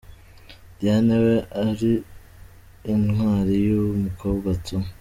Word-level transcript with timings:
Diane 0.77 1.15
weee.uri 1.23 1.91
in 2.91 2.99
twari 3.15 3.55
you 3.67 3.81
u 3.95 3.99
mukobwa 4.03 4.49
tuu!!! 4.65 4.83